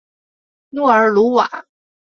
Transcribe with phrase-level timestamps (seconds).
[0.69, 1.67] 诺尔鲁瓦。